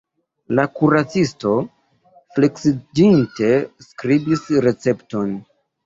[0.59, 1.51] La kuracisto
[2.39, 3.55] fleksiĝinte
[3.93, 5.35] skribis recepton.